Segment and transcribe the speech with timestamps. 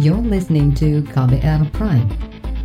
[0.00, 2.08] You're listening to KBR Prime,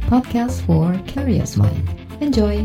[0.08, 1.84] podcast for curious mind.
[2.24, 2.64] Enjoy!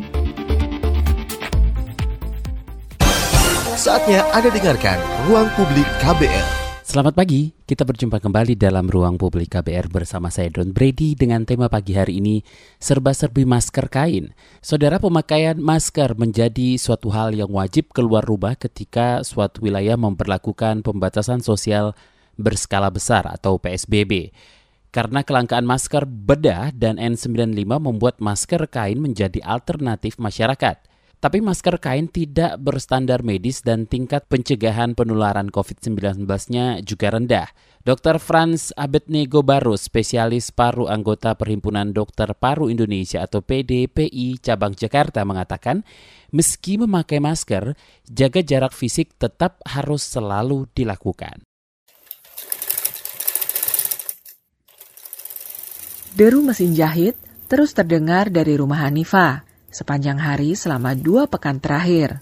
[3.75, 6.46] Saatnya Anda dengarkan Ruang Publik KBR.
[6.86, 11.67] Selamat pagi, kita berjumpa kembali dalam Ruang Publik KBR bersama saya Don Brady dengan tema
[11.67, 12.47] pagi hari ini
[12.79, 14.31] serba-serbi masker kain.
[14.63, 21.43] Saudara pemakaian masker menjadi suatu hal yang wajib keluar rumah ketika suatu wilayah memperlakukan pembatasan
[21.43, 21.99] sosial
[22.43, 24.34] berskala besar atau PSBB.
[24.92, 30.92] Karena kelangkaan masker bedah dan N95 membuat masker kain menjadi alternatif masyarakat.
[31.23, 37.47] Tapi masker kain tidak berstandar medis dan tingkat pencegahan penularan COVID-19-nya juga rendah.
[37.86, 38.19] Dr.
[38.19, 45.86] Franz Abednego Barus, spesialis paru anggota Perhimpunan Dokter Paru Indonesia atau PDPI Cabang Jakarta mengatakan,
[46.34, 51.47] meski memakai masker, jaga jarak fisik tetap harus selalu dilakukan.
[56.12, 57.16] Deru mesin jahit
[57.48, 62.20] terus terdengar dari rumah Hanifa sepanjang hari selama dua pekan terakhir.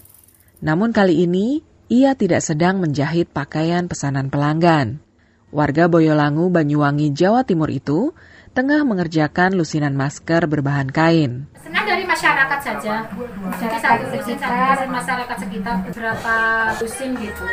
[0.63, 1.59] Namun kali ini,
[1.91, 5.03] ia tidak sedang menjahit pakaian pesanan pelanggan.
[5.51, 8.15] Warga Boyolangu, Banyuwangi, Jawa Timur itu
[8.51, 11.47] tengah mengerjakan lusinan masker berbahan kain.
[11.63, 13.07] Senang dari masyarakat saja.
[13.55, 16.35] Jadi satu lusin dari masyarakat sekitar beberapa
[16.83, 17.43] lusin gitu.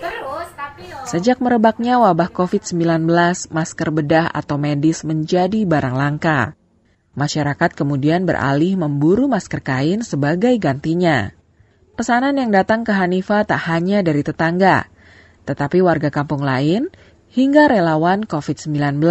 [0.00, 3.04] Terus tapi Sejak merebaknya wabah COVID-19,
[3.52, 6.56] masker bedah atau medis menjadi barang langka.
[7.12, 11.36] Masyarakat kemudian beralih memburu masker kain sebagai gantinya.
[12.00, 14.88] Pesanan yang datang ke Hanifa tak hanya dari tetangga,
[15.44, 16.88] tetapi warga kampung lain
[17.28, 19.04] hingga relawan COVID-19.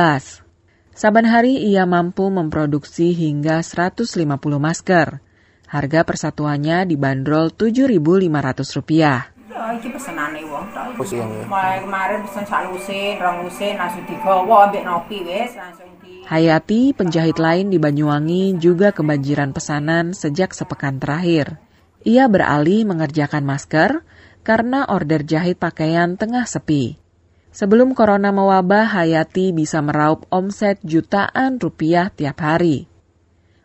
[0.99, 4.19] Saban hari ia mampu memproduksi hingga 150
[4.59, 5.23] masker.
[5.71, 8.99] Harga persatuannya dibanderol Rp7.500.
[8.99, 9.31] Ya,
[9.79, 10.99] iki pesenane wong tok.
[11.47, 16.91] Mulai kemarin pesen sak lusin, rong lusin langsung digawa ambek nopi wis langsung di Hayati,
[16.91, 21.63] penjahit lain di Banyuwangi juga kebanjiran pesanan sejak sepekan terakhir.
[22.03, 24.03] Ia beralih mengerjakan masker
[24.43, 26.99] karena order jahit pakaian tengah sepi.
[27.49, 32.85] Sebelum corona mewabah, Hayati bisa meraup omset jutaan rupiah tiap hari.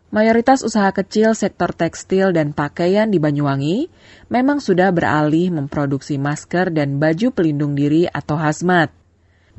[0.09, 3.91] Mayoritas usaha kecil sektor tekstil dan pakaian di Banyuwangi
[4.31, 8.95] memang sudah beralih memproduksi masker dan baju pelindung diri atau hazmat.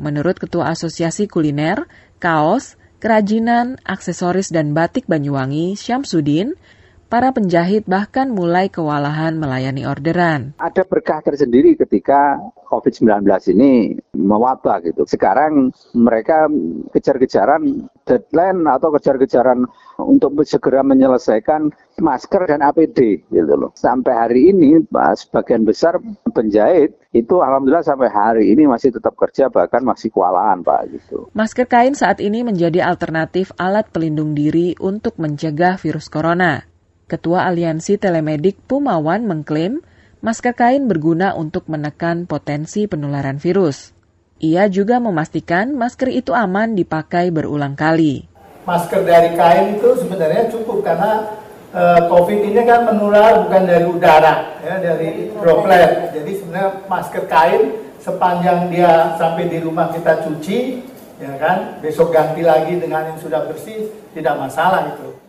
[0.01, 1.85] Menurut Ketua Asosiasi Kuliner,
[2.17, 6.57] Kaos, Kerajinan, Aksesoris dan Batik Banyuwangi, Syamsuddin,
[7.07, 10.59] para penjahit bahkan mulai kewalahan melayani orderan.
[10.59, 13.23] ada berkah tersendiri ketika COVID-19
[13.55, 15.07] ini mewabah gitu.
[15.07, 16.51] Sekarang mereka
[16.91, 19.71] kejar-kejaran deadline atau kejar-kejaran
[20.03, 21.71] untuk segera menyelesaikan
[22.03, 23.71] masker dan APD gitu loh.
[23.79, 26.03] Sampai hari ini sebagian besar
[26.35, 31.31] penjahit itu alhamdulillah sampai hari ini masih tetap kerja bahkan masih kewalahan Pak gitu.
[31.33, 36.76] Masker kain saat ini menjadi alternatif alat pelindung diri untuk mencegah virus corona.
[37.07, 39.79] Ketua Aliansi Telemedik Pumawan mengklaim
[40.27, 43.95] masker kain berguna untuk menekan potensi penularan virus.
[44.43, 48.27] Ia juga memastikan masker itu aman dipakai berulang kali.
[48.67, 51.31] masker dari kain itu sebenarnya cukup karena
[51.71, 56.11] eh, COVID ini kan menular bukan dari udara, ya, dari droplet.
[56.11, 57.71] Jadi sebenarnya masker kain
[58.03, 60.83] sepanjang dia sampai di rumah kita cuci,
[61.23, 65.26] ya kan, besok ganti lagi dengan yang sudah bersih, tidak masalah itu.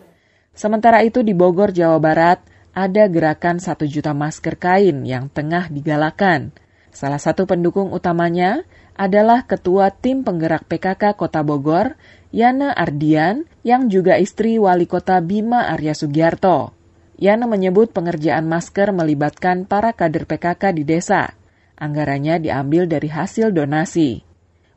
[0.58, 2.42] Sementara itu di Bogor, Jawa Barat,
[2.74, 6.50] ada gerakan 1 juta masker kain yang tengah digalakan.
[6.90, 8.66] Salah satu pendukung utamanya
[8.98, 11.94] adalah Ketua Tim Penggerak PKK Kota Bogor,
[12.34, 16.74] Yana Ardian, yang juga istri Wali Kota Bima Arya Sugiarto.
[17.22, 21.38] Yana menyebut pengerjaan masker melibatkan para kader PKK di desa.
[21.78, 24.27] Anggarannya diambil dari hasil donasi.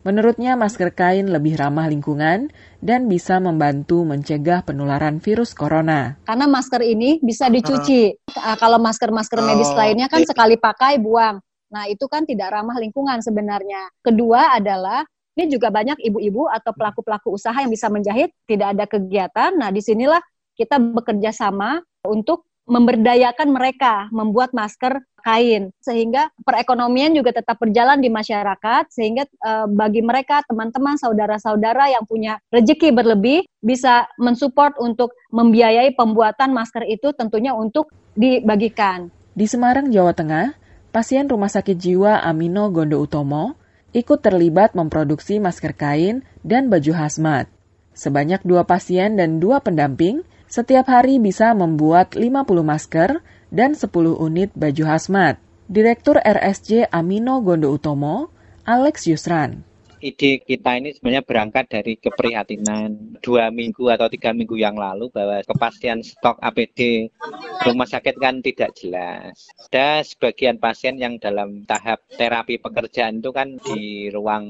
[0.02, 2.50] Menurutnya masker kain lebih ramah lingkungan
[2.82, 6.18] dan bisa membantu mencegah penularan virus corona.
[6.26, 8.18] karena masker ini bisa dicuci.
[8.34, 11.38] Ah, Kalau masker-masker medis lainnya kan sekali pakai buang.
[11.70, 13.94] Nah, itu kan tidak ramah lingkungan sebenarnya.
[14.02, 15.06] Kedua adalah
[15.38, 19.54] ini juga banyak ibu-ibu atau pelaku-pelaku usaha yang bisa menjahit, tidak ada kegiatan.
[19.56, 20.20] Nah, di sinilah
[20.58, 28.10] kita bekerja sama untuk memberdayakan mereka membuat masker kain sehingga perekonomian juga tetap berjalan di
[28.10, 35.94] masyarakat sehingga eh, bagi mereka teman-teman saudara-saudara yang punya rezeki berlebih bisa mensupport untuk membiayai
[35.94, 39.14] pembuatan masker itu tentunya untuk dibagikan.
[39.32, 40.58] Di Semarang, Jawa Tengah,
[40.92, 43.56] pasien Rumah Sakit Jiwa Amino Gondo Utomo
[43.96, 47.48] ikut terlibat memproduksi masker kain dan baju hazmat.
[47.92, 53.24] Sebanyak dua pasien dan dua pendamping setiap hari bisa membuat 50 masker
[53.56, 53.88] dan 10
[54.20, 55.40] unit baju hazmat.
[55.72, 58.28] Direktur RSJ Amino Gondo Utomo,
[58.68, 59.64] Alex Yusran.
[60.02, 65.46] Ide kita ini sebenarnya berangkat dari keprihatinan dua minggu atau tiga minggu yang lalu bahwa
[65.46, 67.14] kepastian stok APD
[67.62, 69.48] rumah sakit kan tidak jelas.
[69.70, 74.46] Ada sebagian pasien yang dalam tahap terapi pekerjaan itu kan di ruang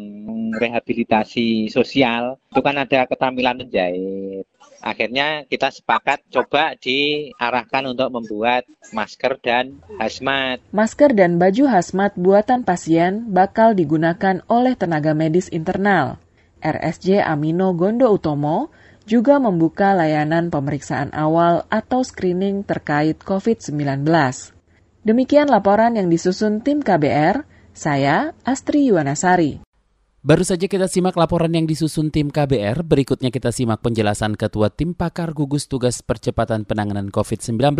[0.55, 4.47] rehabilitasi sosial itu kan ada keterampilan menjahit.
[4.81, 10.57] Akhirnya kita sepakat coba diarahkan untuk membuat masker dan hazmat.
[10.73, 16.21] Masker dan baju hazmat buatan pasien bakal digunakan oleh tenaga medis internal.
[16.61, 18.69] RSJ Amino Gondo Utomo
[19.09, 24.05] juga membuka layanan pemeriksaan awal atau screening terkait COVID-19.
[25.01, 27.41] Demikian laporan yang disusun tim KBR,
[27.73, 29.65] saya Astri Yuwanasari.
[30.21, 34.93] Baru saja kita simak laporan yang disusun tim KBR, berikutnya kita simak penjelasan Ketua Tim
[34.93, 37.73] Pakar Gugus Tugas Percepatan Penanganan COVID-19,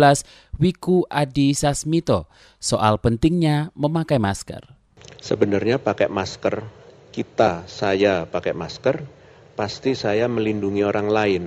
[0.58, 2.26] Wiku Adi Sasmito,
[2.58, 4.74] soal pentingnya memakai masker.
[5.22, 6.81] Sebenarnya pakai masker,
[7.12, 9.04] kita, saya pakai masker,
[9.52, 11.44] pasti saya melindungi orang lain,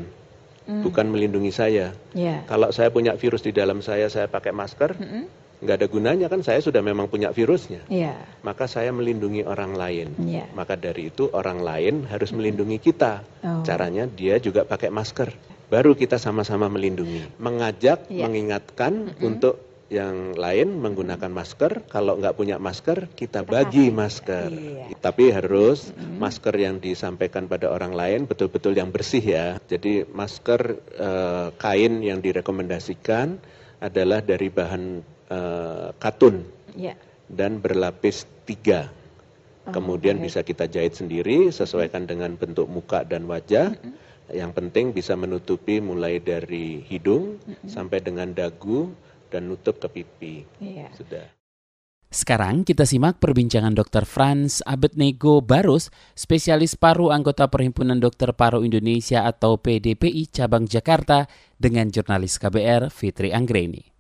[0.69, 0.85] mm.
[0.85, 1.97] bukan melindungi saya.
[2.13, 2.45] Yeah.
[2.45, 5.25] Kalau saya punya virus di dalam saya, saya pakai masker, mm -hmm
[5.55, 7.87] nggak ada gunanya kan saya sudah memang punya virusnya.
[7.87, 8.19] Yeah.
[8.43, 10.13] Maka saya melindungi orang lain.
[10.21, 10.51] Yeah.
[10.51, 13.25] Maka dari itu orang lain harus melindungi kita.
[13.41, 13.63] Oh.
[13.63, 15.31] Caranya dia juga pakai masker.
[15.65, 17.39] Baru kita sama-sama melindungi.
[17.41, 18.29] Mengajak, yeah.
[18.29, 19.27] mengingatkan mm -hmm.
[19.27, 21.85] untuk yang lain menggunakan masker.
[21.85, 24.49] Kalau nggak punya masker, kita bagi masker.
[24.49, 24.97] Iya.
[24.97, 26.17] Tapi harus mm-hmm.
[26.17, 29.47] masker yang disampaikan pada orang lain betul-betul yang bersih ya.
[29.69, 30.61] Jadi masker
[30.97, 33.37] uh, kain yang direkomendasikan
[33.77, 36.97] adalah dari bahan uh, katun yeah.
[37.29, 38.89] dan berlapis tiga.
[39.69, 40.25] Oh, Kemudian okay.
[40.29, 43.77] bisa kita jahit sendiri, sesuaikan dengan bentuk muka dan wajah.
[43.77, 44.03] Mm -hmm.
[44.25, 47.37] Yang penting bisa menutupi mulai dari hidung
[47.69, 48.89] sampai dengan dagu
[49.29, 50.33] dan nutup ke pipi.
[50.61, 50.91] Yeah.
[50.95, 51.25] Sudah.
[52.15, 54.07] Sekarang kita simak perbincangan Dr.
[54.07, 61.27] Franz Abednego Barus, spesialis paru anggota Perhimpunan Dokter Paru Indonesia atau PDPI cabang Jakarta
[61.59, 63.95] dengan jurnalis KBR Fitri Anggreni.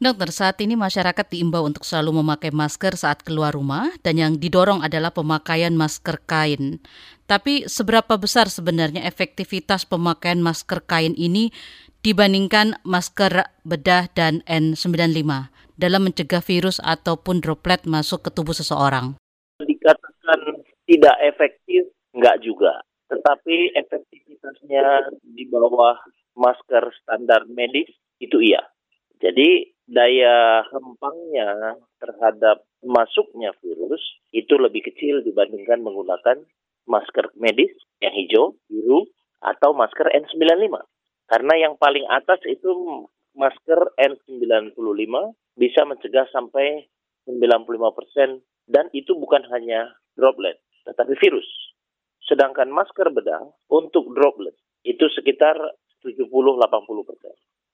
[0.00, 4.80] Dokter, saat ini masyarakat diimbau untuk selalu memakai masker saat keluar rumah dan yang didorong
[4.80, 6.80] adalah pemakaian masker kain.
[7.28, 11.52] Tapi seberapa besar sebenarnya efektivitas pemakaian masker kain ini
[12.00, 19.16] dibandingkan masker bedah dan N95 dalam mencegah virus ataupun droplet masuk ke tubuh seseorang?
[19.60, 22.80] Dikatakan tidak efektif, enggak juga.
[23.12, 25.98] Tetapi efektivitasnya di bawah
[26.36, 27.90] masker standar medis
[28.22, 28.64] itu iya.
[29.20, 34.00] Jadi daya hempangnya terhadap masuknya virus
[34.32, 36.40] itu lebih kecil dibandingkan menggunakan
[36.88, 39.04] masker medis yang hijau, biru,
[39.44, 40.80] atau masker N95.
[41.30, 43.06] Karena yang paling atas itu
[43.38, 45.14] masker N95
[45.54, 46.90] bisa mencegah sampai
[47.30, 50.58] 95% dan itu bukan hanya droplet,
[50.90, 51.46] tetapi virus.
[52.26, 55.54] Sedangkan masker bedah untuk droplet itu sekitar
[56.02, 56.26] 70-80%.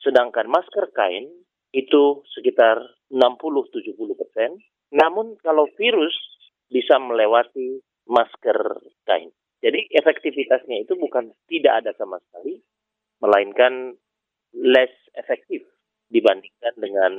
[0.04, 1.32] Sedangkan masker kain
[1.72, 4.60] itu sekitar 60-70 persen.
[4.92, 6.14] Namun kalau virus
[6.68, 8.58] bisa melewati masker
[9.08, 9.32] kain.
[9.64, 12.60] Jadi efektivitasnya itu bukan tidak ada sama sekali,
[13.26, 13.98] melainkan
[14.54, 15.66] less efektif
[16.14, 17.12] dibandingkan dengan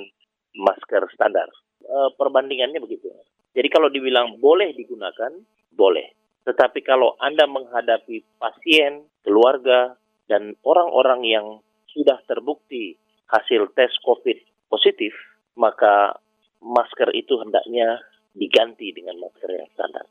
[0.56, 1.52] masker standar.
[1.84, 3.12] E, perbandingannya begitu.
[3.52, 5.36] Jadi kalau dibilang boleh digunakan,
[5.76, 6.16] boleh.
[6.48, 10.00] Tetapi kalau Anda menghadapi pasien, keluarga,
[10.32, 11.48] dan orang-orang yang
[11.92, 12.96] sudah terbukti
[13.28, 15.12] hasil tes COVID positif,
[15.60, 16.16] maka
[16.64, 18.00] masker itu hendaknya
[18.38, 20.06] diganti dengan masker yang standar.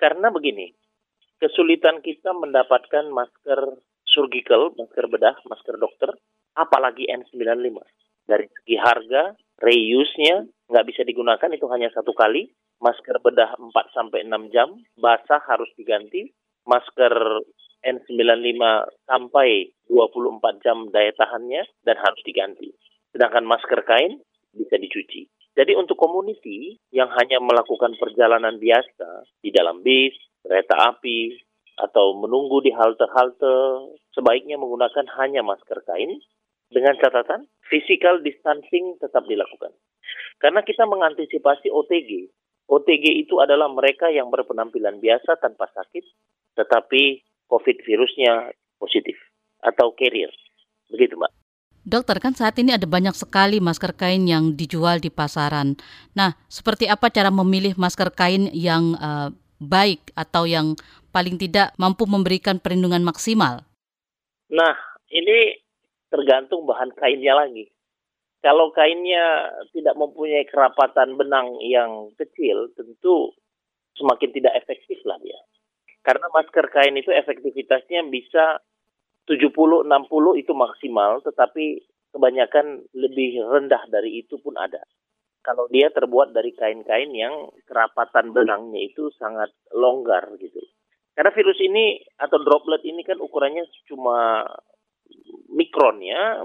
[0.00, 0.72] Karena begini,
[1.38, 3.78] kesulitan kita mendapatkan masker
[4.10, 6.10] surgical, masker bedah, masker dokter,
[6.58, 7.78] apalagi N95.
[8.26, 12.50] Dari segi harga, reuse-nya nggak bisa digunakan, itu hanya satu kali.
[12.80, 16.32] Masker bedah 4 sampai 6 jam, basah harus diganti.
[16.64, 17.12] Masker
[17.84, 18.62] N95
[19.08, 22.72] sampai 24 jam daya tahannya dan harus diganti.
[23.10, 24.20] Sedangkan masker kain
[24.54, 25.26] bisa dicuci.
[25.56, 31.36] Jadi untuk community yang hanya melakukan perjalanan biasa di dalam bis, kereta api,
[31.80, 36.20] atau menunggu di halte-halte, sebaiknya menggunakan hanya masker kain
[36.70, 39.72] dengan catatan physical distancing tetap dilakukan.
[40.38, 42.30] Karena kita mengantisipasi OTG.
[42.70, 46.04] OTG itu adalah mereka yang berpenampilan biasa tanpa sakit,
[46.54, 49.18] tetapi COVID virusnya positif
[49.60, 50.30] atau carrier.
[50.88, 51.32] Begitu, Mbak.
[51.80, 55.80] Dokter, kan saat ini ada banyak sekali masker kain yang dijual di pasaran.
[56.12, 60.76] Nah, seperti apa cara memilih masker kain yang uh, baik atau yang
[61.10, 63.66] paling tidak mampu memberikan perlindungan maksimal?
[64.50, 64.74] Nah,
[65.10, 65.58] ini
[66.10, 67.70] tergantung bahan kainnya lagi.
[68.40, 73.36] Kalau kainnya tidak mempunyai kerapatan benang yang kecil, tentu
[74.00, 75.36] semakin tidak efektif lah dia.
[76.00, 78.64] Karena masker kain itu efektivitasnya bisa
[79.28, 79.84] 70-60
[80.40, 81.84] itu maksimal, tetapi
[82.16, 84.80] kebanyakan lebih rendah dari itu pun ada.
[85.44, 90.60] Kalau dia terbuat dari kain-kain yang kerapatan benangnya itu sangat longgar gitu.
[91.20, 94.40] Karena virus ini atau droplet ini kan ukurannya cuma
[95.52, 96.40] mikron ya,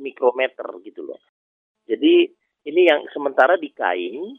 [0.00, 1.20] mikrometer gitu loh.
[1.84, 2.32] Jadi
[2.64, 4.32] ini yang sementara di kain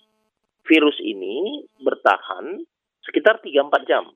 [0.65, 2.65] virus ini bertahan
[3.05, 4.09] sekitar 3-4 jam.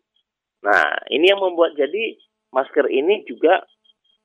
[0.65, 2.17] Nah, ini yang membuat jadi
[2.49, 3.61] masker ini juga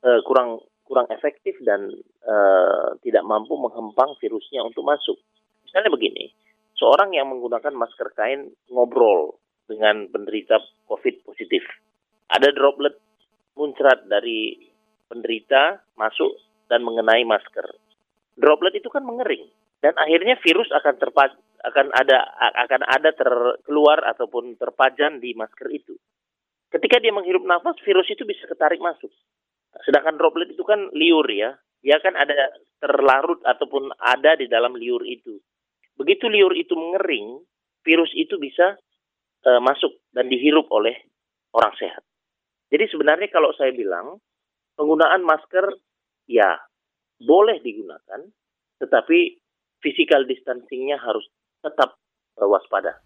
[0.00, 1.92] uh, kurang kurang efektif dan
[2.24, 5.20] uh, tidak mampu menghempang virusnya untuk masuk.
[5.68, 6.32] Misalnya begini,
[6.80, 11.64] seorang yang menggunakan masker kain ngobrol dengan penderita COVID positif.
[12.28, 12.97] Ada droplet
[13.54, 14.59] muncrat dari
[15.06, 16.35] penderita masuk
[16.68, 17.66] dan mengenai masker.
[18.35, 19.47] Droplet itu kan mengering
[19.85, 21.28] dan akhirnya virus akan terpa
[21.64, 22.25] akan ada
[22.64, 25.92] akan ada terkeluar ataupun terpajan di masker itu.
[26.73, 29.12] Ketika dia menghirup nafas, virus itu bisa ketarik masuk.
[29.85, 31.54] Sedangkan droplet itu kan liur ya.
[31.85, 32.33] Dia kan ada
[32.80, 35.37] terlarut ataupun ada di dalam liur itu.
[36.00, 37.44] Begitu liur itu mengering,
[37.85, 38.80] virus itu bisa
[39.44, 40.96] uh, masuk dan dihirup oleh
[41.54, 42.02] orang sehat.
[42.72, 44.18] Jadi sebenarnya kalau saya bilang
[44.74, 45.78] penggunaan masker
[46.26, 46.58] ya
[47.20, 48.26] boleh digunakan,
[48.82, 49.38] tetapi
[49.78, 51.28] physical distancingnya harus
[51.62, 51.94] tetap
[52.40, 53.04] uh, waspada.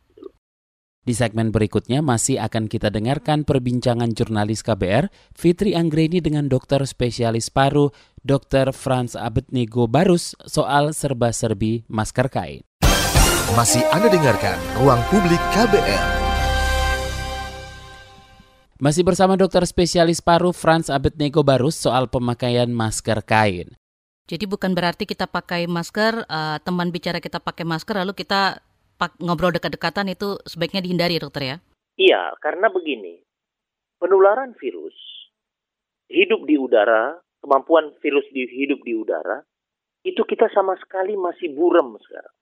[1.09, 7.49] Di segmen berikutnya masih akan kita dengarkan perbincangan jurnalis KBR Fitri Anggreni dengan dokter spesialis
[7.49, 7.89] paru
[8.21, 8.77] Dr.
[8.77, 12.61] Franz Abednego Barus soal serba-serbi masker kain.
[13.57, 16.28] Masih Anda dengarkan Ruang Publik KBR.
[18.79, 23.75] Masih bersama dokter spesialis paru Franz Abednego Barus soal pemakaian masker kain.
[24.31, 28.63] Jadi bukan berarti kita pakai masker, uh, teman bicara kita pakai masker lalu kita
[29.19, 31.57] ngobrol dekat-dekatan itu sebaiknya dihindari dokter ya?
[31.99, 33.19] Iya, karena begini.
[33.99, 34.95] Penularan virus
[36.07, 39.43] hidup di udara, kemampuan virus di hidup di udara,
[40.07, 42.35] itu kita sama sekali masih buram sekarang.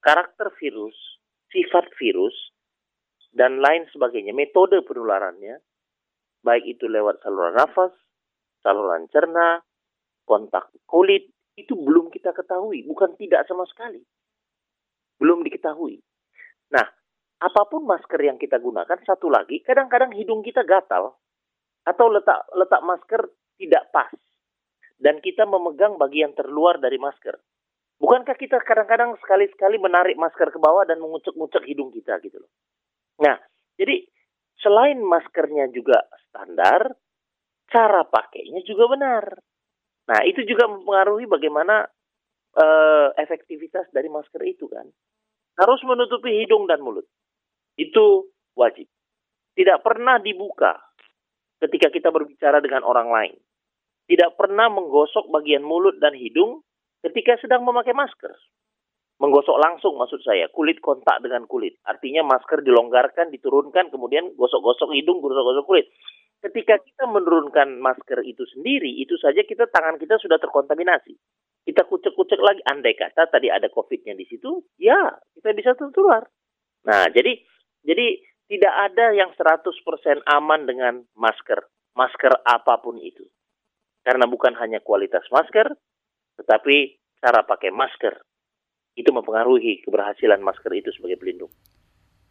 [0.00, 0.96] Karakter virus,
[1.52, 2.32] sifat virus,
[3.32, 5.60] dan lain sebagainya, metode penularannya,
[6.42, 7.92] baik itu lewat saluran nafas,
[8.64, 9.62] saluran cerna,
[10.24, 14.00] kontak kulit, itu belum kita ketahui, bukan tidak sama sekali
[15.18, 15.98] belum diketahui.
[16.72, 16.86] Nah,
[17.42, 21.18] apa pun masker yang kita gunakan, satu lagi, kadang-kadang hidung kita gatal
[21.84, 23.22] atau letak letak masker
[23.58, 24.10] tidak pas
[24.98, 27.38] dan kita memegang bagian terluar dari masker.
[27.98, 32.50] Bukankah kita kadang-kadang sekali-sekali menarik masker ke bawah dan mengucek-ngucek hidung kita gitu loh.
[33.18, 33.36] Nah,
[33.78, 34.06] jadi
[34.58, 36.94] selain maskernya juga standar,
[37.70, 39.24] cara pakainya juga benar.
[40.08, 41.84] Nah, itu juga mempengaruhi bagaimana
[42.56, 44.88] uh, efektivitas dari masker itu kan.
[45.58, 47.04] Harus menutupi hidung dan mulut.
[47.74, 48.86] Itu wajib.
[49.58, 50.78] Tidak pernah dibuka
[51.58, 53.36] ketika kita berbicara dengan orang lain.
[54.08, 56.64] Tidak pernah menggosok bagian mulut dan hidung
[57.04, 58.32] ketika sedang memakai masker.
[59.18, 61.74] Menggosok langsung maksud saya, kulit kontak dengan kulit.
[61.82, 65.90] Artinya masker dilonggarkan, diturunkan, kemudian gosok-gosok hidung, gosok-gosok kulit.
[66.38, 71.18] Ketika kita menurunkan masker itu sendiri, itu saja kita tangan kita sudah terkontaminasi.
[71.66, 72.62] Kita kucek-kucek lagi.
[72.62, 76.22] Andai kata tadi ada covidnya di situ ya kita bisa tertular.
[76.86, 77.36] Nah jadi
[77.82, 79.66] jadi tidak ada yang 100%
[80.24, 81.60] aman dengan masker.
[81.92, 83.26] Masker apa pun itu.
[84.00, 85.74] Karena bukan hanya kualitas masker
[86.38, 88.14] tetapi cara pakai masker
[88.98, 91.52] itu mempengaruhi keberhasilan masker itu sebagai pelindung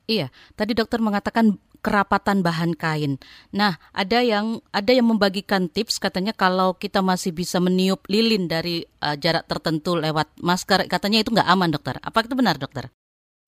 [0.07, 3.19] Iya, tadi dokter mengatakan kerapatan bahan kain.
[3.51, 8.87] Nah, ada yang ada yang membagikan tips katanya kalau kita masih bisa meniup lilin dari
[9.03, 11.99] uh, jarak tertentu lewat masker, katanya itu nggak aman, dokter.
[11.99, 12.87] Apa itu benar, dokter?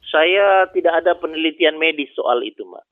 [0.04, 2.84] Saya tidak ada penelitian medis soal itu, Mbak.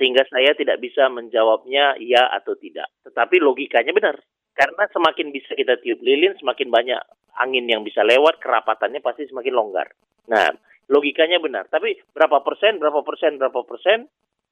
[0.00, 2.88] Sehingga saya tidak bisa menjawabnya ya atau tidak.
[3.04, 4.16] Tetapi logikanya benar.
[4.56, 7.02] Karena semakin bisa kita tiup lilin, semakin banyak
[7.38, 9.88] angin yang bisa lewat, kerapatannya pasti semakin longgar.
[10.28, 10.52] Nah,
[10.92, 11.68] logikanya benar.
[11.72, 14.10] Tapi berapa persen, berapa persen, berapa persen,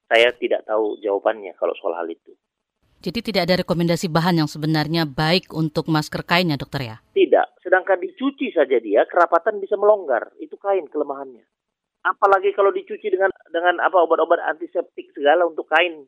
[0.09, 2.33] saya tidak tahu jawabannya kalau soal hal itu.
[3.01, 6.95] Jadi tidak ada rekomendasi bahan yang sebenarnya baik untuk masker kain ya dokter ya?
[7.17, 11.41] Tidak, sedangkan dicuci saja dia kerapatan bisa melonggar, itu kain kelemahannya.
[12.05, 16.05] Apalagi kalau dicuci dengan dengan apa obat-obat antiseptik segala untuk kain.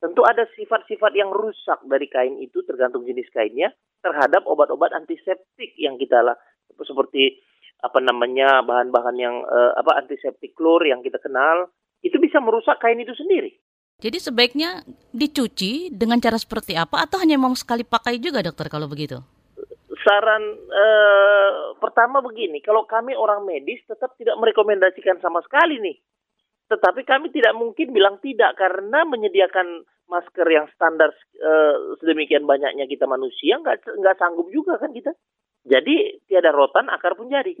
[0.00, 3.68] Tentu ada sifat-sifat yang rusak dari kain itu tergantung jenis kainnya
[4.00, 6.40] terhadap obat-obat antiseptik yang kita lah
[6.80, 7.36] seperti
[7.84, 11.68] apa namanya bahan-bahan yang uh, apa antiseptik klor yang kita kenal
[12.00, 13.52] itu bisa merusak kain itu sendiri.
[14.00, 14.80] Jadi sebaiknya
[15.12, 19.20] dicuci dengan cara seperti apa atau hanya mau sekali pakai juga dokter kalau begitu?
[20.00, 26.00] Saran uh, pertama begini, kalau kami orang medis tetap tidak merekomendasikan sama sekali nih
[26.70, 31.10] Tetapi kami tidak mungkin bilang tidak karena menyediakan masker yang standar
[31.42, 35.10] uh, sedemikian banyaknya kita manusia nggak nggak sanggup juga kan kita.
[35.66, 37.58] Jadi tiada rotan akar pun jari.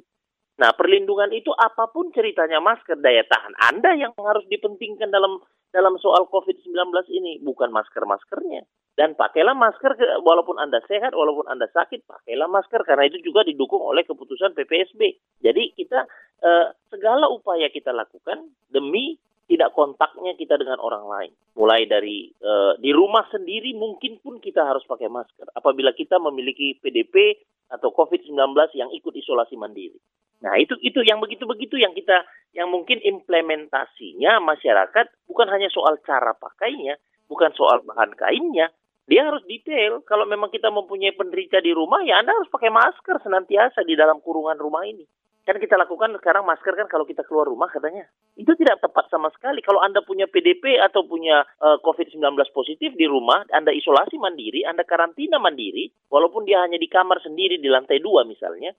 [0.62, 5.98] Nah perlindungan itu apa pun ceritanya masker daya tahan Anda yang harus dipentingkan dalam dalam
[5.98, 6.74] soal COVID-19
[7.10, 8.62] ini bukan masker-maskernya.
[9.00, 13.80] Dan pakailah masker walaupun Anda sehat, walaupun Anda sakit, pakailah masker karena itu juga didukung
[13.80, 15.16] oleh keputusan PPSB.
[15.40, 16.04] Jadi kita
[16.44, 19.16] eh, segala upaya kita lakukan demi
[19.48, 21.32] tidak kontaknya kita dengan orang lain.
[21.56, 25.48] Mulai dari eh, di rumah sendiri mungkin pun kita harus pakai masker.
[25.56, 27.40] Apabila kita memiliki PDP
[27.72, 28.36] atau COVID-19
[28.76, 29.96] yang ikut isolasi mandiri.
[30.44, 32.20] Nah, itu itu yang begitu-begitu yang kita
[32.52, 37.00] yang mungkin implementasinya masyarakat bukan hanya soal cara pakainya,
[37.32, 38.68] bukan soal bahan kainnya,
[39.10, 40.06] dia harus detail.
[40.06, 44.22] Kalau memang kita mempunyai penderita di rumah, ya Anda harus pakai masker senantiasa di dalam
[44.22, 45.02] kurungan rumah ini.
[45.42, 48.06] Kan kita lakukan sekarang masker kan kalau kita keluar rumah katanya.
[48.38, 49.66] Itu tidak tepat sama sekali.
[49.66, 52.22] Kalau Anda punya PDP atau punya uh, eh, COVID-19
[52.54, 57.58] positif di rumah, Anda isolasi mandiri, Anda karantina mandiri, walaupun dia hanya di kamar sendiri
[57.58, 58.70] di lantai dua misalnya,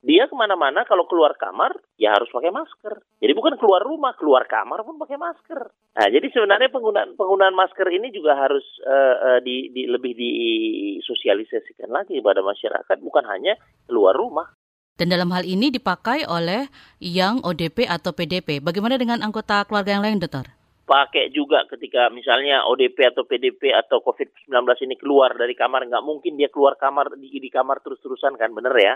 [0.00, 3.04] dia ke mana-mana kalau keluar kamar ya harus pakai masker.
[3.20, 5.60] Jadi bukan keluar rumah, keluar kamar pun pakai masker.
[5.70, 11.92] Nah, jadi sebenarnya penggunaan penggunaan masker ini juga harus uh, uh, di, di lebih disosialisasikan
[11.92, 14.48] lagi kepada masyarakat, bukan hanya keluar rumah.
[14.96, 16.68] Dan dalam hal ini dipakai oleh
[17.00, 18.60] yang ODP atau PDP.
[18.60, 20.48] Bagaimana dengan anggota keluarga yang lain, dokter?
[20.84, 24.50] Pakai juga ketika misalnya ODP atau PDP atau COVID-19
[24.90, 28.74] ini keluar dari kamar, nggak mungkin dia keluar kamar di, di kamar terus-terusan kan, bener
[28.76, 28.94] ya?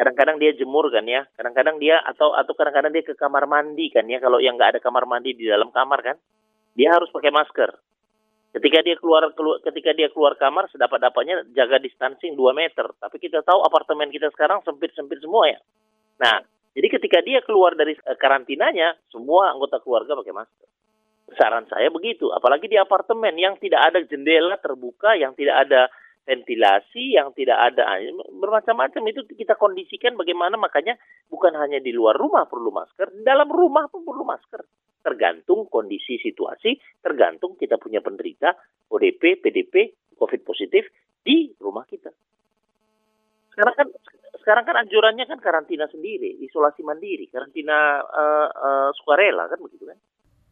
[0.00, 1.28] Kadang-kadang dia jemur kan ya.
[1.36, 4.16] Kadang-kadang dia atau atau kadang-kadang dia ke kamar mandi kan ya.
[4.16, 6.16] Kalau yang nggak ada kamar mandi di dalam kamar kan
[6.72, 7.68] dia harus pakai masker.
[8.50, 12.88] Ketika dia keluar, keluar ketika dia keluar kamar sedapat dapatnya jaga distancing 2 meter.
[12.96, 15.60] Tapi kita tahu apartemen kita sekarang sempit sempit semua ya.
[16.16, 16.40] Nah
[16.72, 20.68] jadi ketika dia keluar dari eh, karantinanya semua anggota keluarga pakai masker.
[21.36, 25.86] Saran saya begitu apalagi di apartemen yang tidak ada jendela terbuka yang tidak ada
[26.24, 27.98] ventilasi yang tidak ada.
[28.30, 29.02] Bermacam-macam.
[29.10, 30.56] Itu kita kondisikan bagaimana.
[30.60, 30.96] Makanya
[31.30, 33.24] bukan hanya di luar rumah perlu masker.
[33.24, 34.62] Dalam rumah pun perlu masker.
[35.00, 36.76] Tergantung kondisi situasi.
[37.00, 38.52] Tergantung kita punya penderita
[38.92, 39.74] ODP PDP
[40.16, 40.88] COVID positif
[41.24, 42.12] di rumah kita.
[43.56, 43.88] Sekarang kan
[44.40, 46.40] sekarang kan anjurannya kan karantina sendiri.
[46.44, 47.28] Isolasi mandiri.
[47.32, 50.00] Karantina uh, uh, sukarela kan begitu kan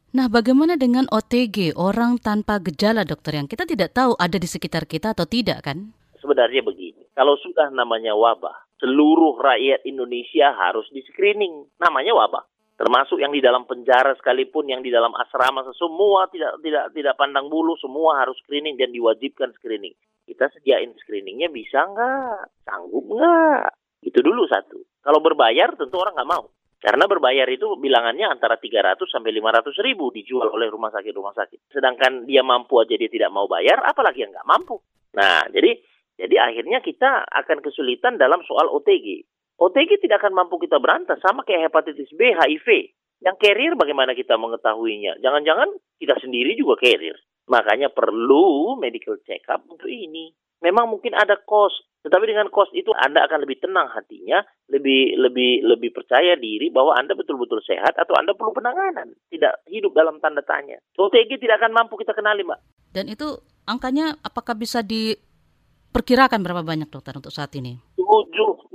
[0.08, 4.88] Nah, bagaimana dengan OTG, orang tanpa gejala dokter yang kita tidak tahu ada di sekitar
[4.88, 5.92] kita atau tidak kan?
[6.16, 11.68] Sebenarnya begini, kalau sudah namanya wabah, seluruh rakyat Indonesia harus di screening.
[11.76, 12.40] Namanya wabah.
[12.80, 17.52] Termasuk yang di dalam penjara sekalipun, yang di dalam asrama, semua tidak tidak tidak pandang
[17.52, 19.92] bulu, semua harus screening dan diwajibkan screening.
[20.24, 22.64] Kita sediain screeningnya bisa nggak?
[22.64, 23.76] Sanggup nggak?
[24.00, 24.78] Itu dulu satu.
[25.04, 26.48] Kalau berbayar tentu orang nggak mau.
[26.78, 31.74] Karena berbayar itu bilangannya antara 300 sampai 500 ribu dijual oleh rumah sakit-rumah sakit.
[31.74, 34.78] Sedangkan dia mampu aja dia tidak mau bayar, apalagi yang nggak mampu.
[35.18, 35.74] Nah, jadi
[36.18, 39.26] jadi akhirnya kita akan kesulitan dalam soal OTG.
[39.58, 42.94] OTG tidak akan mampu kita berantas, sama kayak hepatitis B, HIV.
[43.18, 45.18] Yang carrier bagaimana kita mengetahuinya?
[45.18, 47.18] Jangan-jangan kita sendiri juga carrier.
[47.50, 50.30] Makanya perlu medical check up untuk ini.
[50.58, 55.62] Memang mungkin ada cost, tetapi dengan cost itu Anda akan lebih tenang hatinya, lebih lebih
[55.62, 60.42] lebih percaya diri bahwa Anda betul-betul sehat atau Anda perlu penanganan, tidak hidup dalam tanda
[60.42, 60.82] tanya.
[60.98, 62.90] OTG tidak akan mampu kita kenali, Mbak.
[62.90, 63.38] Dan itu
[63.70, 67.78] angkanya apakah bisa diperkirakan berapa banyak dokter untuk saat ini?
[67.94, 68.66] 70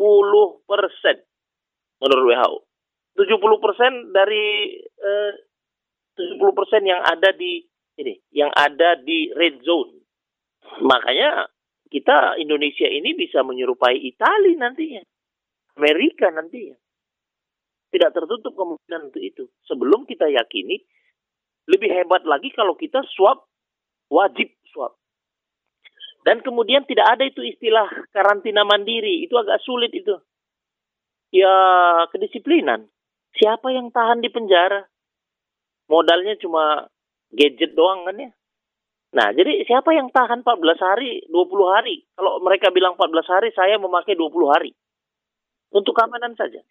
[0.64, 1.16] persen
[2.00, 2.58] menurut WHO.
[3.14, 5.32] 70 persen dari eh,
[6.16, 7.62] 70 persen yang ada di
[7.98, 10.02] ini, yang ada di red zone.
[10.82, 11.53] Makanya
[11.94, 15.06] kita Indonesia ini bisa menyerupai Italia nantinya,
[15.78, 16.74] Amerika nantinya.
[17.94, 19.46] Tidak tertutup kemungkinan untuk itu.
[19.70, 20.82] Sebelum kita yakini,
[21.70, 23.46] lebih hebat lagi kalau kita swab,
[24.10, 24.98] wajib swab.
[26.26, 30.18] Dan kemudian tidak ada itu istilah karantina mandiri, itu agak sulit itu.
[31.30, 31.54] Ya
[32.10, 32.90] kedisiplinan.
[33.38, 34.90] Siapa yang tahan di penjara?
[35.86, 36.90] Modalnya cuma
[37.30, 38.32] gadget doang kan ya?
[39.14, 42.02] Nah, jadi siapa yang tahan 14 hari, 20 hari?
[42.18, 44.74] Kalau mereka bilang 14 hari, saya memakai 20 hari.
[45.70, 46.62] Untuk keamanan saja.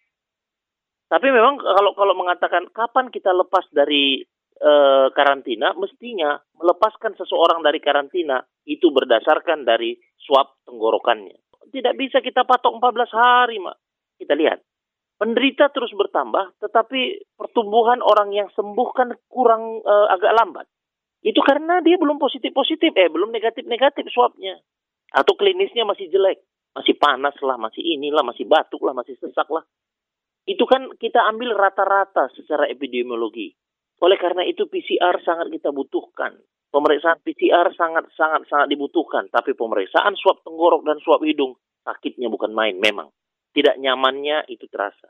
[1.07, 4.23] Tapi memang kalau kalau mengatakan kapan kita lepas dari
[4.59, 4.71] e,
[5.13, 11.37] karantina, mestinya melepaskan seseorang dari karantina itu berdasarkan dari swab tenggorokannya.
[11.71, 13.77] Tidak bisa kita patok 14 hari, Mak.
[14.19, 14.59] Kita lihat.
[15.19, 20.67] Penderita terus bertambah, tetapi pertumbuhan orang yang sembuh kan kurang e, agak lambat.
[21.23, 24.59] Itu karena dia belum positif-positif, eh belum negatif-negatif swabnya.
[25.15, 26.43] Atau klinisnya masih jelek,
[26.75, 29.63] masih panas lah, masih inilah, masih batuk lah, masih sesak lah.
[30.43, 33.55] Itu kan kita ambil rata-rata secara epidemiologi.
[34.03, 36.35] Oleh karena itu PCR sangat kita butuhkan.
[36.67, 41.55] Pemeriksaan PCR sangat sangat sangat dibutuhkan, tapi pemeriksaan swab tenggorok dan swab hidung
[41.85, 43.07] sakitnya bukan main memang.
[43.53, 45.07] Tidak nyamannya itu terasa.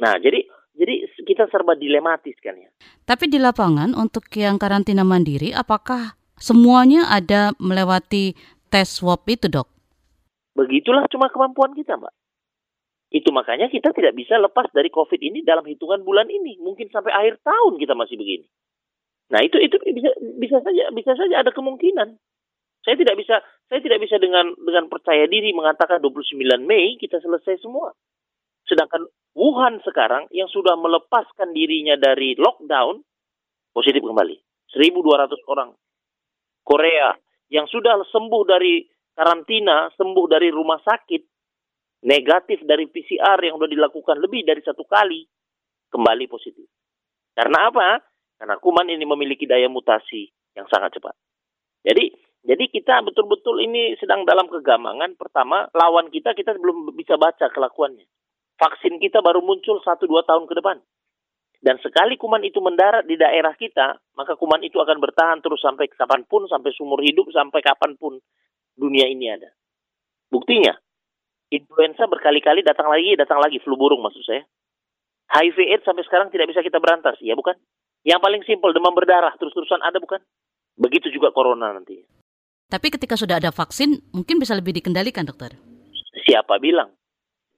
[0.00, 0.42] Nah, jadi
[0.74, 2.70] jadi kita serba dilematis kan ya.
[3.06, 8.34] Tapi di lapangan untuk yang karantina mandiri apakah semuanya ada melewati
[8.68, 9.70] tes swab itu, Dok?
[10.58, 12.14] Begitulah cuma kemampuan kita, Mbak.
[13.14, 16.58] Itu makanya kita tidak bisa lepas dari COVID ini dalam hitungan bulan ini.
[16.58, 18.46] Mungkin sampai akhir tahun kita masih begini.
[19.30, 20.10] Nah itu itu bisa
[20.42, 22.18] bisa saja bisa saja ada kemungkinan.
[22.82, 23.38] Saya tidak bisa
[23.70, 27.94] saya tidak bisa dengan dengan percaya diri mengatakan 29 Mei kita selesai semua.
[28.66, 33.02] Sedangkan Wuhan sekarang yang sudah melepaskan dirinya dari lockdown
[33.74, 34.38] positif kembali.
[34.70, 35.70] 1200 orang.
[36.62, 37.14] Korea
[37.50, 41.22] yang sudah sembuh dari karantina, sembuh dari rumah sakit,
[42.06, 45.26] negatif dari PCR yang sudah dilakukan lebih dari satu kali,
[45.90, 46.66] kembali positif.
[47.34, 47.98] Karena apa?
[48.38, 51.14] Karena kuman ini memiliki daya mutasi yang sangat cepat.
[51.82, 52.10] Jadi
[52.44, 55.16] jadi kita betul-betul ini sedang dalam kegamangan.
[55.16, 58.04] Pertama, lawan kita kita belum bisa baca kelakuannya.
[58.54, 60.78] Vaksin kita baru muncul 1-2 tahun ke depan.
[61.64, 65.88] Dan sekali kuman itu mendarat di daerah kita, maka kuman itu akan bertahan terus sampai
[65.88, 68.20] kapan pun, sampai sumur hidup, sampai kapan pun
[68.76, 69.48] dunia ini ada.
[70.28, 70.76] Buktinya,
[71.48, 74.44] influenza berkali-kali datang lagi, datang lagi, flu burung maksud saya.
[75.32, 77.56] HIV AIDS sampai sekarang tidak bisa kita berantas, ya bukan?
[78.04, 80.20] Yang paling simpel demam berdarah terus-terusan ada bukan?
[80.76, 82.04] Begitu juga corona nanti.
[82.68, 85.56] Tapi ketika sudah ada vaksin, mungkin bisa lebih dikendalikan, dokter.
[86.28, 86.92] Siapa bilang?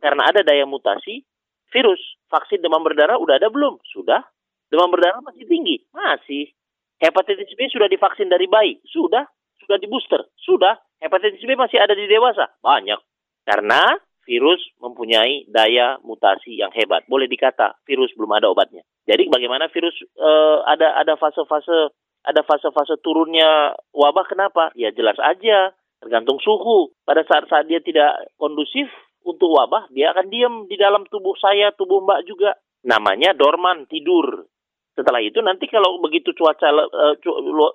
[0.00, 1.24] Karena ada daya mutasi,
[1.72, 3.80] virus, vaksin demam berdarah udah ada belum?
[3.90, 4.22] Sudah.
[4.68, 5.82] Demam berdarah masih tinggi?
[5.94, 6.52] Masih.
[6.96, 8.80] Hepatitis B sudah divaksin dari bayi?
[8.88, 9.24] Sudah.
[9.60, 10.24] Sudah di booster?
[10.40, 10.76] Sudah.
[11.00, 12.48] Hepatitis B masih ada di dewasa?
[12.64, 12.98] Banyak.
[13.46, 13.94] Karena
[14.26, 17.06] virus mempunyai daya mutasi yang hebat.
[17.06, 18.82] Boleh dikata virus belum ada obatnya.
[19.06, 21.94] Jadi bagaimana virus uh, ada ada fase-fase
[22.26, 24.74] ada fase-fase turunnya wabah kenapa?
[24.74, 25.70] Ya jelas aja
[26.02, 26.90] tergantung suhu.
[27.06, 28.90] Pada saat-saat dia tidak kondusif
[29.26, 32.54] untuk wabah, dia akan diam di dalam tubuh saya, tubuh Mbak juga.
[32.86, 34.46] Namanya dorman, tidur.
[34.94, 37.18] Setelah itu nanti kalau begitu cuaca uh,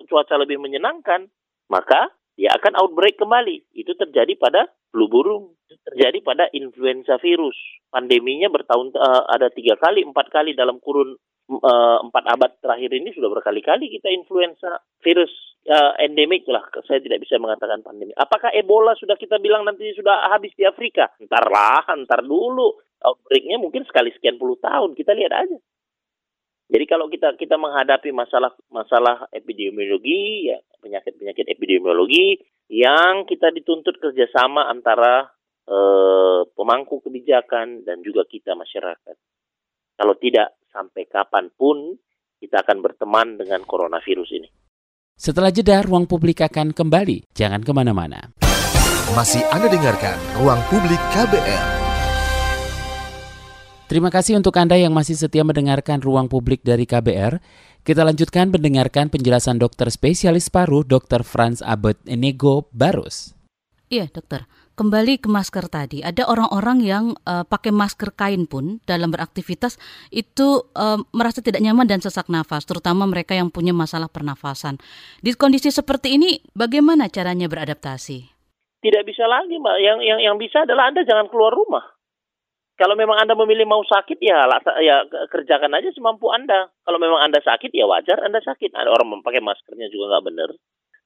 [0.08, 1.28] cuaca lebih menyenangkan,
[1.68, 3.76] maka dia akan outbreak kembali.
[3.76, 5.52] Itu terjadi pada flu burung,
[5.92, 7.54] terjadi pada influenza virus.
[7.92, 11.20] Pandeminya bertahun uh, ada tiga kali, empat kali dalam kurun
[11.60, 16.66] uh, empat abad terakhir ini sudah berkali-kali kita influenza virus uh, endemik lah.
[16.86, 18.14] Saya tidak bisa mengatakan pandemi.
[18.16, 21.10] Apakah Ebola sudah kita bilang nanti sudah habis di Afrika?
[21.22, 22.78] Ntar lah, ntar dulu.
[23.02, 24.94] Outbreaknya mungkin sekali sekian puluh tahun.
[24.94, 25.58] Kita lihat aja.
[26.72, 32.40] Jadi kalau kita kita menghadapi masalah masalah epidemiologi, ya penyakit penyakit epidemiologi
[32.72, 35.28] yang kita dituntut kerjasama antara
[35.68, 39.16] eh, pemangku kebijakan dan juga kita masyarakat.
[40.00, 41.92] Kalau tidak sampai kapan pun
[42.40, 44.48] kita akan berteman dengan coronavirus ini.
[45.16, 47.28] Setelah jeda, ruang publik akan kembali.
[47.36, 48.32] Jangan ke mana-mana.
[49.12, 51.66] Masih Anda dengarkan Ruang Publik KBR.
[53.92, 57.44] Terima kasih untuk Anda yang masih setia mendengarkan ruang publik dari KBR.
[57.84, 61.20] Kita lanjutkan mendengarkan penjelasan dokter spesialis paru Dr.
[61.28, 63.36] Franz Abed Enego Barus.
[63.92, 64.48] Iya, dokter.
[64.72, 69.76] Kembali ke masker tadi, ada orang-orang yang uh, pakai masker kain pun dalam beraktivitas
[70.08, 74.80] itu uh, merasa tidak nyaman dan sesak nafas, terutama mereka yang punya masalah pernafasan.
[75.20, 78.32] Di kondisi seperti ini, bagaimana caranya beradaptasi?
[78.80, 79.76] Tidak bisa lagi, Mbak.
[79.76, 81.84] Yang yang yang bisa adalah Anda jangan keluar rumah.
[82.80, 84.42] Kalau memang Anda memilih mau sakit ya
[84.80, 86.72] ya kerjakan aja semampu Anda.
[86.82, 88.72] Kalau memang Anda sakit ya wajar Anda sakit.
[88.72, 90.50] Ada orang memakai maskernya juga nggak benar.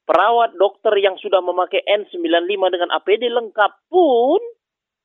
[0.07, 4.39] Perawat dokter yang sudah memakai N95 dengan APD lengkap pun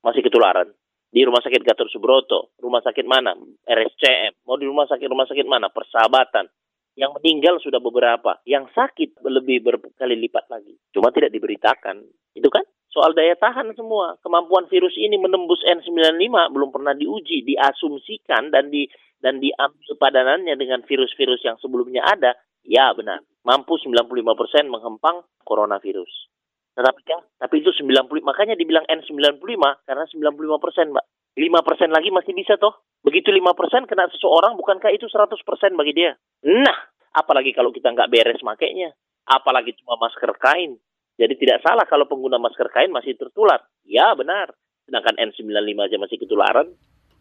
[0.06, 0.70] masih ketularan.
[1.12, 3.36] Di rumah sakit Gatot Subroto, rumah sakit mana?
[3.68, 5.68] RSCM, mau di rumah sakit rumah sakit mana?
[5.74, 6.48] Persahabatan.
[6.96, 10.78] Yang meninggal sudah beberapa, yang sakit lebih berkali lipat lagi.
[10.96, 12.00] Cuma tidak diberitakan.
[12.32, 12.64] Itu kan?
[12.92, 14.20] soal daya tahan semua.
[14.22, 18.86] Kemampuan virus ini menembus N95 belum pernah diuji, diasumsikan dan di
[19.24, 22.36] dan diambil padanannya dengan virus-virus yang sebelumnya ada.
[22.66, 26.32] Ya benar, mampu 95% menghempang coronavirus.
[26.72, 29.44] Tetapi kan, tapi itu 90 makanya dibilang N95
[29.84, 31.06] karena 95% Mbak.
[31.32, 32.84] 5% lagi masih bisa toh.
[33.02, 35.42] Begitu 5% kena seseorang bukankah itu 100%
[35.80, 36.12] bagi dia?
[36.46, 36.78] Nah,
[37.16, 38.94] apalagi kalau kita nggak beres makainya.
[39.28, 40.76] Apalagi cuma masker kain.
[41.20, 43.62] Jadi tidak salah kalau pengguna masker kain masih tertular.
[43.88, 44.52] Ya benar.
[44.88, 46.68] Sedangkan N95 aja masih ketularan.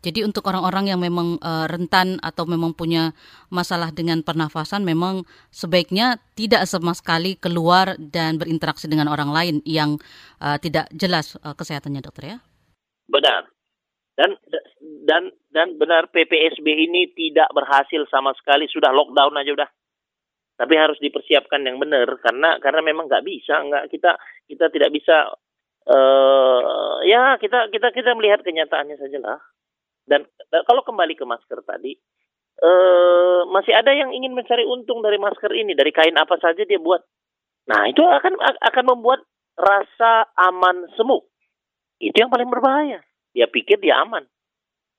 [0.00, 3.12] Jadi untuk orang-orang yang memang uh, rentan atau memang punya
[3.52, 10.00] masalah dengan pernafasan memang sebaiknya tidak sama sekali keluar dan berinteraksi dengan orang lain yang
[10.40, 12.38] uh, tidak jelas uh, kesehatannya dokter ya?
[13.12, 13.52] Benar.
[14.16, 14.40] Dan
[15.04, 19.70] dan dan benar PPSB ini tidak berhasil sama sekali sudah lockdown aja udah.
[20.60, 25.32] Tapi harus dipersiapkan yang benar karena karena memang nggak bisa nggak kita kita tidak bisa
[25.88, 29.40] uh, ya kita kita kita melihat kenyataannya saja lah.
[30.11, 31.94] Dan, dan kalau kembali ke masker tadi,
[32.59, 36.83] uh, masih ada yang ingin mencari untung dari masker ini dari kain apa saja dia
[36.83, 36.99] buat.
[37.70, 39.23] Nah itu akan akan membuat
[39.55, 41.23] rasa aman semu.
[42.03, 43.07] Itu yang paling berbahaya.
[43.31, 44.27] Dia pikir dia aman.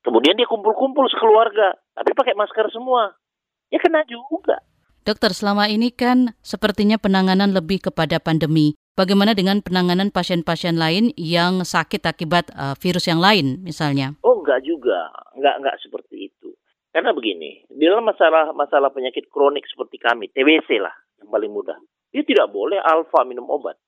[0.02, 3.13] Kemudian dia kumpul-kumpul sekeluarga, tapi pakai masker semua.
[3.69, 4.63] Ya kena juga.
[5.02, 8.78] Dokter, selama ini kan sepertinya penanganan lebih kepada pandemi.
[8.93, 14.13] Bagaimana dengan penanganan pasien-pasien lain yang sakit akibat uh, virus yang lain misalnya?
[14.41, 15.13] Enggak juga.
[15.38, 16.58] Enggak enggak seperti itu.
[16.91, 20.91] Karena begini, di dalam masalah masalah penyakit kronik seperti kami, TBC lah
[21.23, 21.80] yang paling mudah.
[22.12, 23.80] Dia tidak boleh alfa minum obat.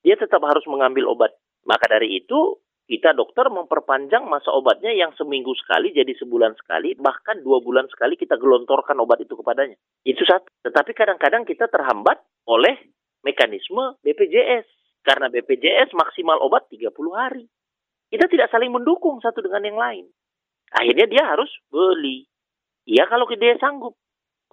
[0.00, 1.36] Dia tetap harus mengambil obat.
[1.68, 7.42] Maka dari itu, kita dokter memperpanjang masa obatnya yang seminggu sekali jadi sebulan sekali, bahkan
[7.42, 9.76] dua bulan sekali kita gelontorkan obat itu kepadanya.
[10.06, 10.46] Itu satu.
[10.64, 12.78] Tetapi kadang-kadang kita terhambat oleh
[13.26, 14.64] mekanisme BPJS.
[15.02, 17.44] Karena BPJS maksimal obat 30 hari.
[18.06, 20.06] Kita tidak saling mendukung satu dengan yang lain.
[20.74, 22.26] Akhirnya dia harus beli.
[22.86, 23.98] Iya kalau dia sanggup.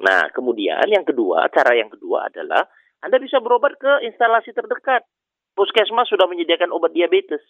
[0.02, 2.66] Nah, kemudian yang kedua, cara yang kedua adalah
[3.06, 5.06] Anda bisa berobat ke instalasi terdekat.
[5.54, 7.44] Puskesmas sudah menyediakan obat diabetes,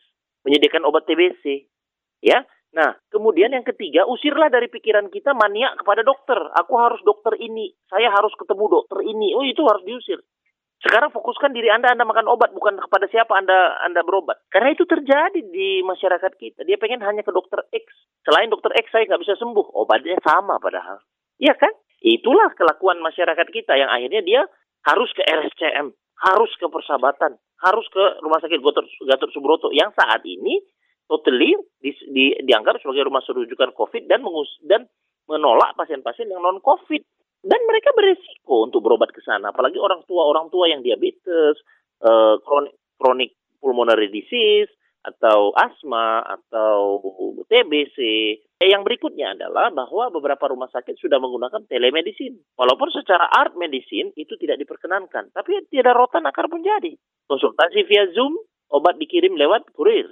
[0.44, 1.72] menyediakan obat TBC.
[2.20, 2.44] Ya.
[2.74, 6.36] Nah, kemudian yang ketiga, usirlah dari pikiran kita maniak kepada dokter.
[6.58, 9.32] Aku harus dokter ini, saya harus ketemu dokter ini.
[9.38, 10.20] Oh, itu harus diusir.
[10.84, 14.44] Sekarang fokuskan diri Anda, Anda makan obat, bukan kepada siapa Anda Anda berobat.
[14.52, 16.68] Karena itu terjadi di masyarakat kita.
[16.68, 17.88] Dia pengen hanya ke dokter X.
[18.28, 19.72] Selain dokter X saya nggak bisa sembuh.
[19.80, 21.00] Obatnya sama padahal.
[21.40, 21.72] Iya kan?
[22.04, 24.42] Itulah kelakuan masyarakat kita yang akhirnya dia
[24.84, 30.20] harus ke RSCM, harus ke persahabatan, harus ke Rumah Sakit Gatot, Gatot Subroto yang saat
[30.28, 30.60] ini
[31.08, 34.84] totally di, di, dianggap sebagai rumah rujukan COVID dan mengus, dan
[35.32, 40.24] menolak pasien-pasien yang non COVID dan mereka beresiko untuk berobat ke sana apalagi orang tua
[40.26, 41.60] orang tua yang diabetes
[42.02, 42.40] uh,
[42.98, 44.72] kronik pulmonary disease
[45.04, 47.04] atau asma atau
[47.52, 47.98] TBC.
[48.64, 52.40] Eh, yang berikutnya adalah bahwa beberapa rumah sakit sudah menggunakan telemedicine.
[52.56, 56.96] Walaupun secara art medicine itu tidak diperkenankan, tapi tidak rotan akar pun jadi.
[57.28, 58.40] Konsultasi via Zoom,
[58.72, 60.08] obat dikirim lewat kurir.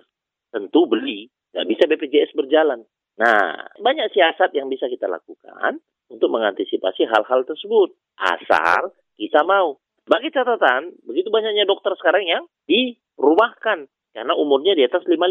[0.51, 2.83] Tentu beli, nggak bisa BPJS berjalan.
[3.15, 5.79] Nah, banyak siasat yang bisa kita lakukan
[6.11, 7.95] untuk mengantisipasi hal-hal tersebut.
[8.19, 9.79] Asal kita mau.
[10.03, 15.23] Bagi catatan, begitu banyaknya dokter sekarang yang dirumahkan karena umurnya di atas 55,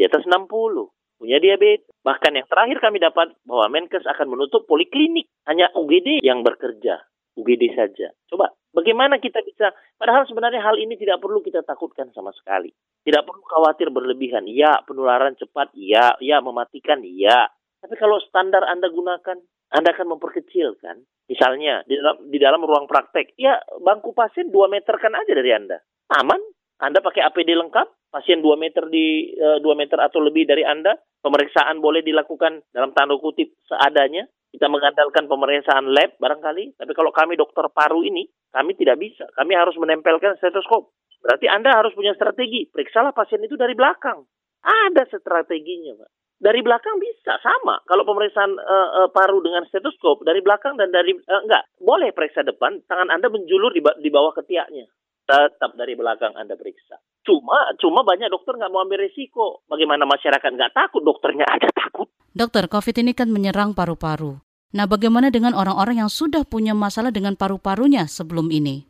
[0.00, 0.88] di atas 60,
[1.20, 1.84] punya diabetes.
[2.00, 7.04] Bahkan yang terakhir kami dapat bahwa Menkes akan menutup poliklinik, hanya UGD yang bekerja.
[7.34, 8.14] UGD saja.
[8.30, 12.70] Coba, bagaimana kita bisa, padahal sebenarnya hal ini tidak perlu kita takutkan sama sekali.
[13.02, 14.46] Tidak perlu khawatir berlebihan.
[14.46, 17.50] Ya, penularan cepat, ya, ya, mematikan, ya.
[17.82, 19.36] Tapi kalau standar Anda gunakan,
[19.74, 21.02] anda akan memperkecil kan.
[21.26, 25.50] Misalnya di dalam, di dalam ruang praktek, ya bangku pasien 2 meter kan aja dari
[25.50, 25.82] Anda.
[26.14, 26.38] Aman.
[26.78, 30.62] Anda pakai APD lengkap, pasien 2 meter di uh, eh, 2 meter atau lebih dari
[30.62, 34.30] Anda, pemeriksaan boleh dilakukan dalam tanda kutip seadanya.
[34.54, 38.22] Kita mengandalkan pemeriksaan lab barangkali, tapi kalau kami dokter paru ini,
[38.54, 39.26] kami tidak bisa.
[39.34, 40.94] Kami harus menempelkan stetoskop.
[41.18, 42.70] Berarti Anda harus punya strategi.
[42.70, 44.22] Periksalah pasien itu dari belakang.
[44.62, 47.80] Ada strateginya, Pak dari belakang bisa sama.
[47.86, 52.42] Kalau pemeriksaan uh, uh, paru dengan stetoskop dari belakang dan dari uh, enggak boleh periksa
[52.42, 54.86] depan, tangan Anda menjulur di, di bawah ketiaknya.
[55.24, 57.00] Tetap dari belakang Anda periksa.
[57.24, 59.64] Cuma cuma banyak dokter nggak mau ambil risiko.
[59.64, 62.12] Bagaimana masyarakat nggak takut, dokternya aja takut.
[62.34, 64.36] Dokter, COVID ini kan menyerang paru-paru.
[64.74, 68.82] Nah, bagaimana dengan orang-orang yang sudah punya masalah dengan paru-parunya sebelum ini?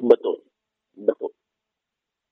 [0.00, 0.40] Betul,
[0.96, 1.36] betul.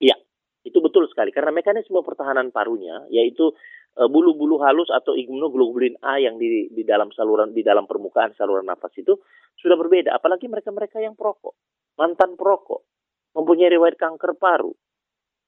[0.00, 0.16] Iya,
[0.64, 1.28] itu betul sekali.
[1.28, 3.52] Karena mekanisme pertahanan parunya, yaitu
[3.94, 8.90] bulu-bulu halus atau immunoglobulin A yang di, di dalam saluran di dalam permukaan saluran nafas
[8.98, 9.14] itu
[9.58, 10.10] sudah berbeda.
[10.18, 11.54] Apalagi mereka-mereka yang perokok,
[11.94, 12.82] mantan perokok,
[13.38, 14.74] mempunyai riwayat kanker paru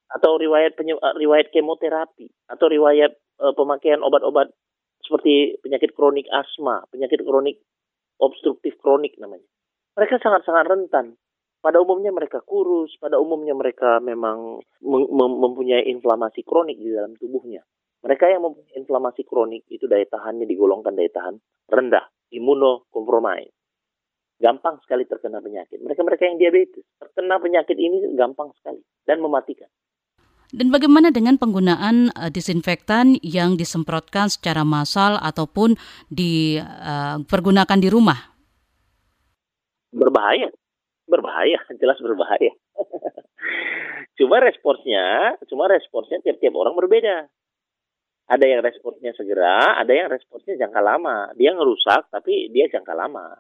[0.07, 4.55] atau riwayat penye, eh, riwayat kemoterapi atau riwayat uh, pemakaian obat-obat
[5.03, 7.63] seperti penyakit kronik asma, penyakit kronik
[8.23, 9.47] obstruktif kronik namanya.
[9.99, 11.07] Mereka sangat-sangat rentan.
[11.63, 14.63] Pada umumnya mereka kurus, pada umumnya mereka memang
[15.17, 17.67] mempunyai inflamasi kronik di dalam tubuhnya.
[18.07, 23.51] Mereka yang mempunyai inflamasi kronik itu daya tahannya digolongkan daya tahan rendah, imunokompromis.
[24.39, 25.83] Gampang sekali terkena penyakit.
[25.83, 28.79] Mereka-mereka yang diabetes terkena penyakit ini gampang sekali
[29.11, 29.67] dan mematikan.
[30.55, 35.75] Dan bagaimana dengan penggunaan uh, disinfektan yang disemprotkan secara massal ataupun
[36.07, 38.39] dipergunakan uh, di rumah?
[39.91, 40.55] Berbahaya,
[41.11, 42.55] berbahaya, jelas berbahaya.
[44.23, 47.27] cuma responsnya, cuma responsnya tiap-tiap orang berbeda.
[48.27, 51.31] Ada yang responsnya segera, ada yang responsnya jangka lama.
[51.39, 53.39] Dia ngerusak, tapi dia jangka lama.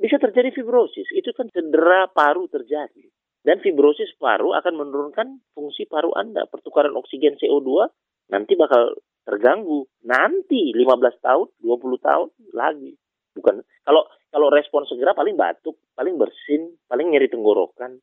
[0.00, 3.04] Bisa terjadi fibrosis, itu kan cedera paru terjadi.
[3.44, 6.48] Dan fibrosis paru akan menurunkan fungsi paru Anda.
[6.48, 7.92] Pertukaran oksigen CO2
[8.32, 8.96] nanti bakal
[9.28, 9.84] terganggu.
[10.08, 12.96] Nanti 15 tahun, 20 tahun lagi.
[13.36, 18.00] Bukan kalau kalau respon segera paling batuk, paling bersin, paling nyeri tenggorokan.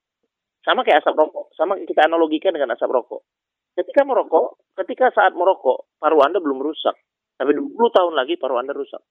[0.62, 3.26] Sama kayak asap rokok, sama kita analogikan dengan asap rokok.
[3.72, 6.96] Ketika merokok, ketika saat merokok, paru Anda belum rusak.
[7.40, 9.02] Tapi 20 tahun lagi paru Anda rusak.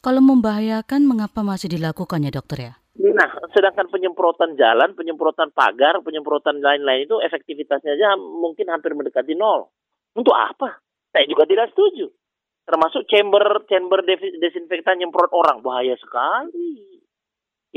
[0.00, 2.74] Kalau membahayakan, mengapa masih dilakukan ya dokter ya?
[2.96, 9.68] Nah, sedangkan penyemprotan jalan, penyemprotan pagar, penyemprotan lain-lain itu efektivitasnya aja mungkin hampir mendekati nol.
[10.16, 10.80] Untuk apa?
[11.12, 12.08] Saya juga tidak setuju.
[12.66, 14.00] Termasuk chamber chamber
[14.40, 17.02] desinfektan nyemprot orang bahaya sekali.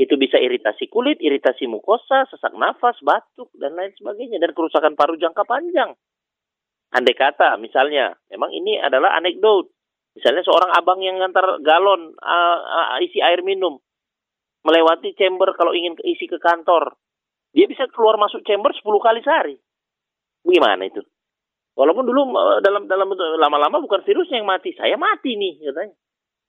[0.00, 5.20] Itu bisa iritasi kulit, iritasi mukosa, sesak nafas, batuk dan lain sebagainya dan kerusakan paru
[5.20, 5.92] jangka panjang.
[6.90, 9.70] Andai kata, misalnya, memang ini adalah anekdot.
[10.18, 13.78] Misalnya seorang abang yang ngantar galon uh, uh, isi air minum,
[14.66, 16.98] melewati chamber kalau ingin isi ke kantor,
[17.54, 19.56] dia bisa keluar masuk chamber 10 kali sehari.
[20.42, 20.98] Gimana itu?
[21.78, 25.94] Walaupun dulu uh, dalam dalam bentuk lama-lama bukan virusnya yang mati, saya mati nih katanya.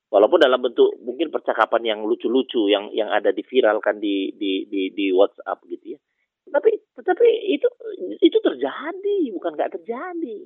[0.09, 5.13] Walaupun dalam bentuk mungkin percakapan yang lucu-lucu yang yang ada diviralkan di di di, di
[5.13, 5.99] WhatsApp gitu ya
[6.49, 7.67] tapi tetapi itu
[8.21, 10.39] itu terjadi bukan nggak terjadi.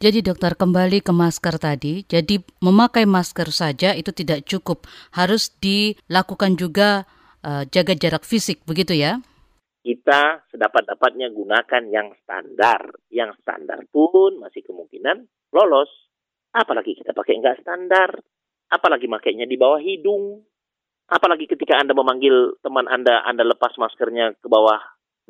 [0.00, 6.56] Jadi dokter kembali ke masker tadi, jadi memakai masker saja itu tidak cukup, harus dilakukan
[6.56, 7.04] juga
[7.44, 9.20] uh, jaga jarak fisik, begitu ya?
[9.84, 15.92] Kita sedapat-dapatnya gunakan yang standar, yang standar pun masih kemungkinan lolos.
[16.56, 18.24] Apalagi kita pakai nggak standar,
[18.72, 20.40] apalagi makainya di bawah hidung,
[21.12, 24.80] apalagi ketika Anda memanggil teman Anda, Anda lepas maskernya ke bawah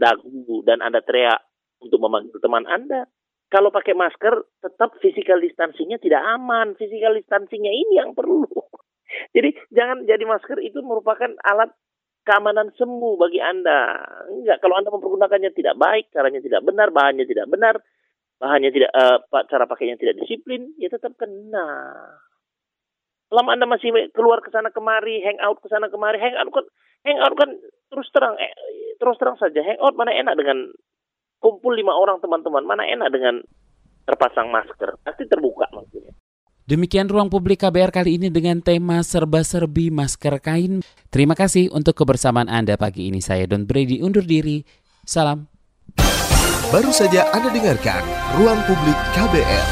[0.01, 1.45] dagu dan Anda teriak
[1.85, 3.05] untuk memanggil teman Anda.
[3.51, 6.79] Kalau pakai masker, tetap physical distancingnya tidak aman.
[6.79, 8.47] Physical distancingnya ini yang perlu.
[9.35, 11.75] Jadi jangan jadi masker itu merupakan alat
[12.23, 14.07] keamanan semu bagi Anda.
[14.31, 17.83] Enggak, kalau Anda mempergunakannya tidak baik, caranya tidak benar, bahannya tidak benar,
[18.39, 19.19] bahannya tidak uh,
[19.51, 21.91] cara pakainya tidak disiplin, ya tetap kena.
[23.31, 26.67] Selama Anda masih keluar ke sana kemari, hang out ke sana kemari, hang out kan
[27.07, 27.51] hang out kan
[27.91, 28.55] terus terang eh,
[28.97, 30.71] terus terang saja hangout mana enak dengan
[31.43, 33.43] kumpul lima orang teman-teman mana enak dengan
[34.07, 36.15] terpasang masker pasti terbuka maksudnya
[36.71, 40.87] Demikian ruang publik KBR kali ini dengan tema serba-serbi masker kain.
[41.11, 43.19] Terima kasih untuk kebersamaan Anda pagi ini.
[43.19, 44.63] Saya Don Brady undur diri.
[45.03, 45.51] Salam.
[46.71, 48.07] Baru saja Anda dengarkan
[48.39, 49.67] Ruang Publik KBR.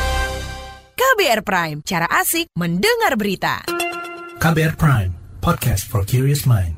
[0.98, 3.62] KBR Prime, cara asik mendengar berita.
[4.42, 6.77] KBR Prime, podcast for curious mind.